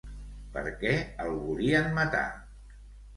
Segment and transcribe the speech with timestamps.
[0.53, 0.93] Per què
[1.25, 2.23] el volien matar?